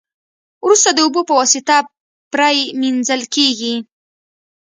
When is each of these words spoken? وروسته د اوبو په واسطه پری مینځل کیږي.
وروسته 0.65 0.89
د 0.93 0.99
اوبو 1.05 1.21
په 1.29 1.33
واسطه 1.39 1.75
پری 2.33 2.59
مینځل 2.81 3.21
کیږي. 3.35 3.73